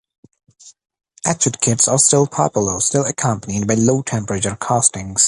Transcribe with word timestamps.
Etched 1.27 1.61
kits 1.61 1.87
are 1.87 1.99
still 1.99 2.25
popular, 2.25 2.79
still 2.79 3.05
accompanied 3.05 3.67
by 3.67 3.75
low 3.75 4.01
temperature 4.01 4.57
castings. 4.59 5.19